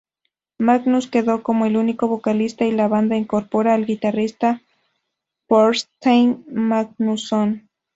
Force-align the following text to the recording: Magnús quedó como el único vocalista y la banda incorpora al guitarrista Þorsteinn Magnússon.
Magnús 0.57 1.05
quedó 1.07 1.43
como 1.43 1.67
el 1.67 1.77
único 1.77 2.07
vocalista 2.07 2.65
y 2.65 2.71
la 2.71 2.87
banda 2.87 3.17
incorpora 3.17 3.75
al 3.75 3.85
guitarrista 3.85 4.59
Þorsteinn 5.47 6.43
Magnússon. 6.47 7.69